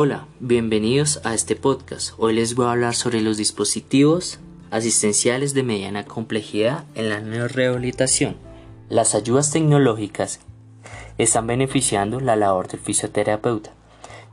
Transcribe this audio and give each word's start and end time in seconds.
Hola, 0.00 0.28
bienvenidos 0.38 1.20
a 1.24 1.34
este 1.34 1.56
podcast. 1.56 2.12
Hoy 2.18 2.32
les 2.32 2.54
voy 2.54 2.66
a 2.66 2.70
hablar 2.70 2.94
sobre 2.94 3.20
los 3.20 3.36
dispositivos 3.36 4.38
asistenciales 4.70 5.54
de 5.54 5.64
mediana 5.64 6.04
complejidad 6.04 6.84
en 6.94 7.08
la 7.08 7.18
neurorehabilitación. 7.18 8.36
Las 8.88 9.16
ayudas 9.16 9.50
tecnológicas 9.50 10.38
están 11.18 11.48
beneficiando 11.48 12.20
la 12.20 12.36
labor 12.36 12.68
del 12.68 12.78
fisioterapeuta, 12.78 13.72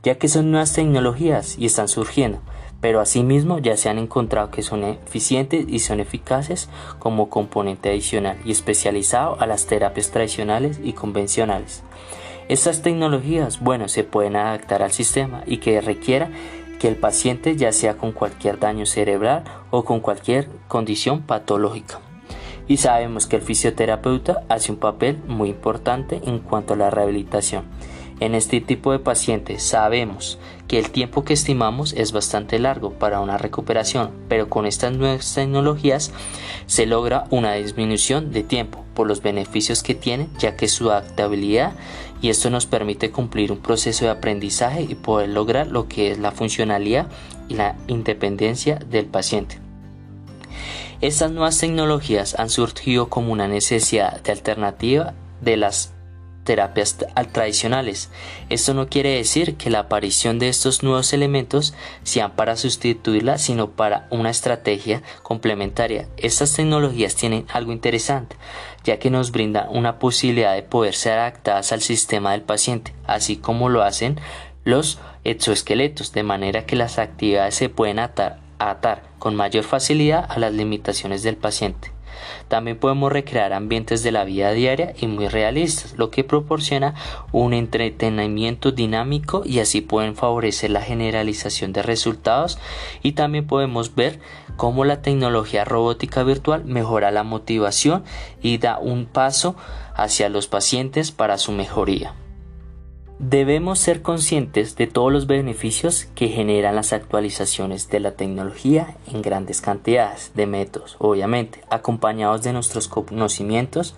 ya 0.04 0.18
que 0.18 0.28
son 0.28 0.52
nuevas 0.52 0.72
tecnologías 0.72 1.58
y 1.58 1.66
están 1.66 1.88
surgiendo, 1.88 2.38
pero 2.80 3.00
asimismo 3.00 3.58
ya 3.58 3.76
se 3.76 3.88
han 3.88 3.98
encontrado 3.98 4.52
que 4.52 4.62
son 4.62 4.84
eficientes 4.84 5.66
y 5.68 5.80
son 5.80 5.98
eficaces 5.98 6.68
como 7.00 7.28
componente 7.28 7.88
adicional 7.88 8.38
y 8.44 8.52
especializado 8.52 9.40
a 9.40 9.48
las 9.48 9.66
terapias 9.66 10.12
tradicionales 10.12 10.78
y 10.80 10.92
convencionales. 10.92 11.82
Estas 12.48 12.80
tecnologías, 12.80 13.58
bueno, 13.58 13.88
se 13.88 14.04
pueden 14.04 14.36
adaptar 14.36 14.84
al 14.84 14.92
sistema 14.92 15.42
y 15.46 15.56
que 15.56 15.80
requiera 15.80 16.30
que 16.78 16.86
el 16.86 16.94
paciente 16.94 17.56
ya 17.56 17.72
sea 17.72 17.96
con 17.96 18.12
cualquier 18.12 18.60
daño 18.60 18.86
cerebral 18.86 19.42
o 19.70 19.84
con 19.84 19.98
cualquier 19.98 20.48
condición 20.68 21.22
patológica. 21.22 21.98
Y 22.68 22.76
sabemos 22.76 23.26
que 23.26 23.36
el 23.36 23.42
fisioterapeuta 23.42 24.42
hace 24.48 24.70
un 24.70 24.78
papel 24.78 25.18
muy 25.26 25.48
importante 25.48 26.20
en 26.24 26.38
cuanto 26.38 26.74
a 26.74 26.76
la 26.76 26.90
rehabilitación. 26.90 27.64
En 28.20 28.36
este 28.36 28.60
tipo 28.60 28.92
de 28.92 29.00
pacientes 29.00 29.64
sabemos 29.64 30.38
que 30.68 30.78
el 30.78 30.90
tiempo 30.90 31.24
que 31.24 31.34
estimamos 31.34 31.94
es 31.94 32.12
bastante 32.12 32.60
largo 32.60 32.92
para 32.92 33.20
una 33.20 33.38
recuperación, 33.38 34.12
pero 34.28 34.48
con 34.48 34.66
estas 34.66 34.92
nuevas 34.92 35.34
tecnologías 35.34 36.12
se 36.66 36.86
logra 36.86 37.24
una 37.30 37.54
disminución 37.54 38.30
de 38.30 38.44
tiempo 38.44 38.85
por 38.96 39.06
los 39.06 39.22
beneficios 39.22 39.84
que 39.84 39.94
tienen, 39.94 40.28
ya 40.40 40.56
que 40.56 40.66
su 40.66 40.90
adaptabilidad 40.90 41.74
y 42.20 42.30
esto 42.30 42.50
nos 42.50 42.66
permite 42.66 43.12
cumplir 43.12 43.52
un 43.52 43.58
proceso 43.58 44.06
de 44.06 44.10
aprendizaje 44.10 44.82
y 44.82 44.96
poder 44.96 45.28
lograr 45.28 45.68
lo 45.68 45.86
que 45.86 46.10
es 46.10 46.18
la 46.18 46.32
funcionalidad 46.32 47.06
y 47.48 47.54
la 47.54 47.76
independencia 47.86 48.76
del 48.76 49.06
paciente. 49.06 49.60
Estas 51.00 51.30
nuevas 51.30 51.58
tecnologías 51.58 52.34
han 52.38 52.48
surgido 52.48 53.08
como 53.08 53.32
una 53.32 53.46
necesidad 53.46 54.22
de 54.22 54.32
alternativa 54.32 55.12
de 55.42 55.58
las 55.58 55.92
terapias 56.46 56.96
tradicionales. 57.32 58.08
Esto 58.48 58.72
no 58.72 58.88
quiere 58.88 59.10
decir 59.10 59.56
que 59.56 59.68
la 59.68 59.80
aparición 59.80 60.38
de 60.38 60.48
estos 60.48 60.82
nuevos 60.82 61.12
elementos 61.12 61.74
sean 62.04 62.32
para 62.32 62.56
sustituirla, 62.56 63.36
sino 63.36 63.72
para 63.72 64.06
una 64.10 64.30
estrategia 64.30 65.02
complementaria. 65.22 66.08
Estas 66.16 66.54
tecnologías 66.54 67.16
tienen 67.16 67.44
algo 67.52 67.72
interesante, 67.72 68.36
ya 68.84 68.98
que 68.98 69.10
nos 69.10 69.32
brindan 69.32 69.68
una 69.68 69.98
posibilidad 69.98 70.54
de 70.54 70.62
poder 70.62 70.94
ser 70.94 71.18
adaptadas 71.18 71.72
al 71.72 71.82
sistema 71.82 72.32
del 72.32 72.42
paciente, 72.42 72.94
así 73.06 73.36
como 73.36 73.68
lo 73.68 73.82
hacen 73.82 74.18
los 74.64 74.98
exoesqueletos, 75.24 76.12
de 76.12 76.22
manera 76.22 76.64
que 76.64 76.76
las 76.76 76.98
actividades 76.98 77.56
se 77.56 77.68
pueden 77.68 77.98
atar, 77.98 78.38
atar 78.58 79.02
con 79.18 79.34
mayor 79.36 79.64
facilidad 79.64 80.24
a 80.28 80.38
las 80.38 80.52
limitaciones 80.52 81.22
del 81.22 81.36
paciente. 81.36 81.95
También 82.48 82.78
podemos 82.78 83.12
recrear 83.12 83.52
ambientes 83.52 84.02
de 84.02 84.12
la 84.12 84.24
vida 84.24 84.52
diaria 84.52 84.94
y 85.00 85.06
muy 85.06 85.28
realistas, 85.28 85.94
lo 85.96 86.10
que 86.10 86.24
proporciona 86.24 86.94
un 87.32 87.52
entretenimiento 87.52 88.72
dinámico 88.72 89.42
y 89.44 89.60
así 89.60 89.80
pueden 89.80 90.16
favorecer 90.16 90.70
la 90.70 90.82
generalización 90.82 91.72
de 91.72 91.82
resultados 91.82 92.58
y 93.02 93.12
también 93.12 93.46
podemos 93.46 93.94
ver 93.94 94.20
cómo 94.56 94.84
la 94.84 95.02
tecnología 95.02 95.64
robótica 95.64 96.22
virtual 96.22 96.64
mejora 96.64 97.10
la 97.10 97.22
motivación 97.22 98.04
y 98.42 98.58
da 98.58 98.78
un 98.78 99.06
paso 99.06 99.56
hacia 99.94 100.28
los 100.28 100.46
pacientes 100.46 101.12
para 101.12 101.38
su 101.38 101.52
mejoría. 101.52 102.14
Debemos 103.18 103.78
ser 103.78 104.02
conscientes 104.02 104.76
de 104.76 104.86
todos 104.86 105.10
los 105.10 105.26
beneficios 105.26 106.04
que 106.14 106.28
generan 106.28 106.76
las 106.76 106.92
actualizaciones 106.92 107.88
de 107.88 107.98
la 107.98 108.12
tecnología 108.12 108.94
en 109.10 109.22
grandes 109.22 109.62
cantidades 109.62 110.32
de 110.34 110.46
métodos, 110.46 110.96
obviamente, 110.98 111.62
acompañados 111.70 112.42
de 112.42 112.52
nuestros 112.52 112.88
conocimientos, 112.88 113.96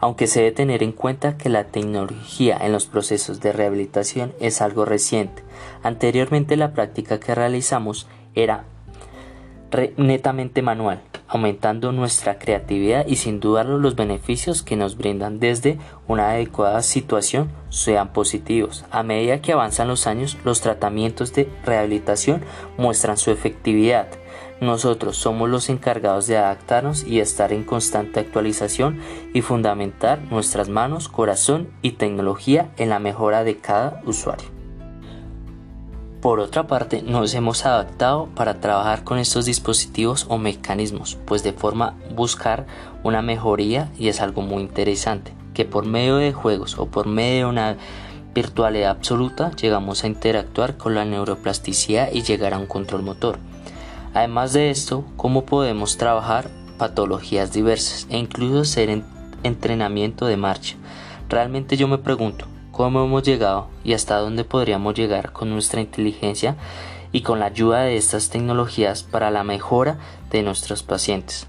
aunque 0.00 0.26
se 0.26 0.40
debe 0.40 0.50
tener 0.50 0.82
en 0.82 0.90
cuenta 0.90 1.36
que 1.36 1.48
la 1.48 1.68
tecnología 1.68 2.58
en 2.60 2.72
los 2.72 2.86
procesos 2.86 3.38
de 3.38 3.52
rehabilitación 3.52 4.32
es 4.40 4.60
algo 4.60 4.84
reciente. 4.84 5.44
Anteriormente 5.84 6.56
la 6.56 6.72
práctica 6.72 7.20
que 7.20 7.36
realizamos 7.36 8.08
era 8.34 8.64
netamente 9.96 10.62
manual, 10.62 11.02
aumentando 11.28 11.92
nuestra 11.92 12.38
creatividad 12.38 13.06
y 13.06 13.16
sin 13.16 13.40
dudarlo 13.40 13.78
los 13.78 13.96
beneficios 13.96 14.62
que 14.62 14.76
nos 14.76 14.96
brindan 14.96 15.40
desde 15.40 15.78
una 16.06 16.30
adecuada 16.30 16.82
situación 16.82 17.50
sean 17.68 18.12
positivos. 18.12 18.84
A 18.90 19.02
medida 19.02 19.40
que 19.40 19.52
avanzan 19.52 19.88
los 19.88 20.06
años, 20.06 20.36
los 20.44 20.60
tratamientos 20.60 21.32
de 21.32 21.48
rehabilitación 21.64 22.42
muestran 22.76 23.16
su 23.16 23.30
efectividad. 23.30 24.08
Nosotros 24.60 25.18
somos 25.18 25.50
los 25.50 25.68
encargados 25.68 26.26
de 26.26 26.38
adaptarnos 26.38 27.04
y 27.04 27.20
estar 27.20 27.52
en 27.52 27.64
constante 27.64 28.20
actualización 28.20 29.00
y 29.34 29.42
fundamentar 29.42 30.20
nuestras 30.30 30.70
manos, 30.70 31.08
corazón 31.08 31.68
y 31.82 31.92
tecnología 31.92 32.70
en 32.78 32.88
la 32.88 32.98
mejora 32.98 33.44
de 33.44 33.58
cada 33.58 34.00
usuario. 34.06 34.55
Por 36.20 36.40
otra 36.40 36.66
parte, 36.66 37.02
nos 37.02 37.34
hemos 37.34 37.66
adaptado 37.66 38.26
para 38.34 38.58
trabajar 38.60 39.04
con 39.04 39.18
estos 39.18 39.44
dispositivos 39.44 40.26
o 40.28 40.38
mecanismos, 40.38 41.18
pues 41.26 41.42
de 41.42 41.52
forma 41.52 41.94
buscar 42.14 42.66
una 43.04 43.20
mejoría 43.20 43.92
y 43.98 44.08
es 44.08 44.20
algo 44.20 44.40
muy 44.40 44.62
interesante, 44.62 45.34
que 45.52 45.66
por 45.66 45.84
medio 45.84 46.16
de 46.16 46.32
juegos 46.32 46.78
o 46.78 46.86
por 46.86 47.06
medio 47.06 47.46
de 47.46 47.52
una 47.52 47.76
virtualidad 48.34 48.90
absoluta 48.90 49.50
llegamos 49.52 50.02
a 50.02 50.06
interactuar 50.06 50.78
con 50.78 50.94
la 50.94 51.04
neuroplasticidad 51.04 52.10
y 52.12 52.22
llegar 52.22 52.54
a 52.54 52.58
un 52.58 52.66
control 52.66 53.02
motor. 53.02 53.38
Además 54.14 54.54
de 54.54 54.70
esto, 54.70 55.04
cómo 55.16 55.44
podemos 55.44 55.98
trabajar 55.98 56.50
patologías 56.78 57.52
diversas 57.52 58.06
e 58.10 58.16
incluso 58.16 58.62
hacer 58.62 59.02
entrenamiento 59.42 60.26
de 60.26 60.38
marcha. 60.38 60.76
Realmente 61.28 61.76
yo 61.76 61.88
me 61.88 61.98
pregunto, 61.98 62.46
cómo 62.76 63.04
hemos 63.04 63.22
llegado 63.22 63.68
y 63.84 63.94
hasta 63.94 64.18
dónde 64.18 64.44
podríamos 64.44 64.94
llegar 64.94 65.32
con 65.32 65.48
nuestra 65.48 65.80
inteligencia 65.80 66.56
y 67.10 67.22
con 67.22 67.40
la 67.40 67.46
ayuda 67.46 67.80
de 67.80 67.96
estas 67.96 68.28
tecnologías 68.28 69.02
para 69.02 69.30
la 69.30 69.44
mejora 69.44 69.98
de 70.30 70.42
nuestros 70.42 70.82
pacientes. 70.82 71.46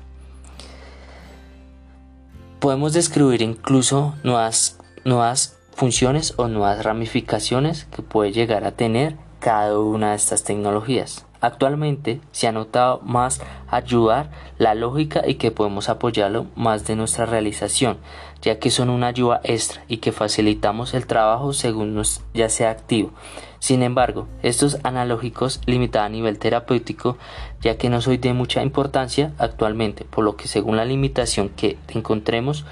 Podemos 2.59 2.93
describir 2.93 3.41
incluso 3.41 4.15
nuevas, 4.23 4.79
nuevas 5.03 5.59
funciones 5.75 6.33
o 6.37 6.47
nuevas 6.47 6.81
ramificaciones 6.83 7.85
que 7.91 8.03
puede 8.03 8.31
llegar 8.31 8.63
a 8.63 8.71
tener 8.71 9.17
cada 9.41 9.77
una 9.77 10.11
de 10.11 10.15
estas 10.15 10.45
tecnologías. 10.45 11.26
Actualmente 11.41 12.21
se 12.31 12.47
ha 12.47 12.51
notado 12.51 12.99
más 13.03 13.41
ayudar 13.69 14.31
la 14.57 14.75
lógica 14.75 15.23
y 15.27 15.35
que 15.35 15.51
podemos 15.51 15.89
apoyarlo 15.89 16.47
más 16.55 16.87
de 16.87 16.95
nuestra 16.95 17.25
realización, 17.25 17.97
ya 18.41 18.59
que 18.59 18.71
son 18.71 18.89
una 18.89 19.07
ayuda 19.07 19.41
extra 19.43 19.83
y 19.87 19.97
que 19.97 20.11
facilitamos 20.11 20.93
el 20.93 21.05
trabajo 21.05 21.53
según 21.53 21.95
nos 21.95 22.21
ya 22.33 22.49
sea 22.49 22.71
activo. 22.71 23.11
Sin 23.59 23.81
embargo, 23.81 24.27
estos 24.43 24.77
analógicos 24.83 25.61
limitan 25.65 26.03
a 26.05 26.09
nivel 26.09 26.37
terapéutico, 26.37 27.17
ya 27.61 27.77
que 27.77 27.89
no 27.89 28.01
soy 28.01 28.17
de 28.17 28.33
mucha 28.33 28.61
importancia 28.61 29.33
actualmente, 29.39 30.05
por 30.05 30.23
lo 30.23 30.37
que 30.37 30.47
según 30.47 30.77
la 30.77 30.85
limitación 30.85 31.49
que 31.49 31.77
encontremos, 31.89 32.65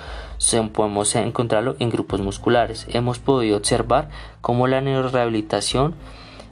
podemos 0.74 1.16
encontrarlo 1.16 1.75
en 1.80 1.90
grupos 1.90 2.22
musculares. 2.22 2.86
Hemos 2.90 3.18
podido 3.20 3.58
observar 3.58 4.09
cómo 4.42 4.68
la 4.68 4.81
neurorehabilitación 4.81 5.96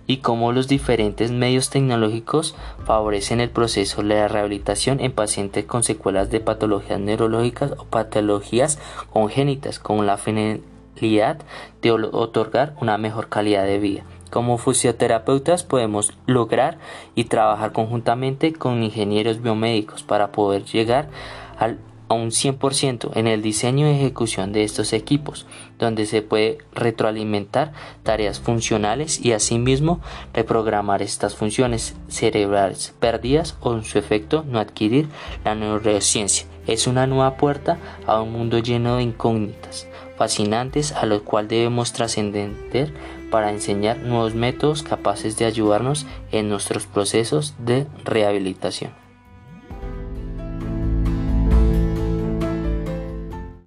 y 0.08 0.18
cómo 0.18 0.52
los 0.52 0.68
diferentes 0.68 1.32
medios 1.32 1.70
tecnológicos 1.70 2.56
favorecen 2.86 3.40
el 3.40 3.50
proceso 3.50 4.02
de 4.02 4.10
la 4.16 4.28
rehabilitación 4.28 5.00
en 5.00 5.12
pacientes 5.12 5.66
con 5.66 5.84
secuelas 5.84 6.30
de 6.30 6.40
patologías 6.40 7.00
neurológicas 7.00 7.72
o 7.78 7.86
patologías 7.86 8.80
congénitas 9.12 9.80
con 9.80 10.06
la 10.06 10.18
finalidad 10.18 11.40
de 11.82 11.92
otorgar 11.92 12.76
una 12.82 12.98
mejor 12.98 13.30
calidad 13.30 13.66
de 13.66 13.80
vida. 13.80 14.04
Como 14.30 14.58
fisioterapeutas 14.58 15.64
podemos 15.64 16.12
lograr 16.26 16.80
y 17.14 17.26
trabajar 17.26 17.72
conjuntamente 17.72 18.52
con 18.52 18.82
ingenieros 18.82 19.42
biomédicos 19.42 20.02
para 20.02 20.32
poder 20.32 20.64
llegar 20.66 21.08
al 21.60 21.78
un 22.14 22.30
100% 22.30 23.12
en 23.16 23.28
el 23.28 23.42
diseño 23.42 23.88
y 23.88 23.96
ejecución 23.96 24.52
de 24.54 24.64
estos 24.64 24.94
equipos, 24.94 25.46
donde 25.80 26.06
se 26.06 26.22
puede 26.22 26.60
retroalimentar 26.74 27.74
tareas 28.04 28.40
funcionales 28.40 29.24
y 29.24 29.34
asimismo 29.34 30.00
reprogramar 30.34 31.02
estas 31.02 31.36
funciones 31.36 31.96
cerebrales 32.08 32.94
perdidas 33.00 33.58
o 33.62 33.74
en 33.74 33.84
su 33.84 34.00
efecto 34.00 34.46
no 34.48 34.60
adquirir 34.60 35.08
la 35.44 35.56
neurociencia. 35.56 36.48
Es 36.68 36.88
una 36.88 37.08
nueva 37.08 37.36
puerta 37.36 37.78
a 38.08 38.22
un 38.22 38.32
mundo 38.32 38.60
lleno 38.60 38.98
de 38.98 39.04
incógnitas 39.04 39.88
fascinantes 40.18 40.92
a 40.92 41.06
los 41.06 41.24
cuales 41.24 41.50
debemos 41.50 41.92
trascender 41.92 42.94
para 43.30 43.52
enseñar 43.52 43.98
nuevos 43.98 44.36
métodos 44.36 44.84
capaces 44.84 45.38
de 45.38 45.46
ayudarnos 45.46 46.06
en 46.32 46.50
nuestros 46.50 46.86
procesos 46.86 47.56
de 47.58 47.88
rehabilitación. 48.06 49.03